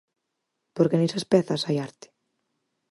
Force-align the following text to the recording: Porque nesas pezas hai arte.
Porque 0.75 0.99
nesas 0.99 1.25
pezas 1.31 1.61
hai 1.67 1.77
arte. 1.87 2.07